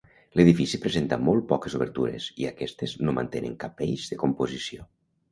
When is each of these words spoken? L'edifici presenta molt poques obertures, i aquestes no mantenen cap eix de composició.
L'edifici 0.39 0.77
presenta 0.85 1.17
molt 1.25 1.43
poques 1.51 1.75
obertures, 1.79 2.29
i 2.43 2.47
aquestes 2.51 2.95
no 3.07 3.13
mantenen 3.17 3.53
cap 3.65 3.83
eix 3.89 4.07
de 4.15 4.19
composició. 4.23 4.89